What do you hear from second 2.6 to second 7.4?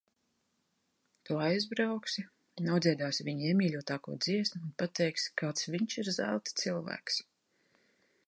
nodziedāsi viņa iemīļotāko dziesmu un pateiksi, kāds viņš ir zelta cilvēks.